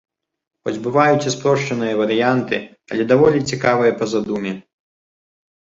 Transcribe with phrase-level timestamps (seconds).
[0.67, 2.57] Хоць бываюць і спрошчаныя варыянты,
[2.95, 4.57] але даволі цікавыя па задуме.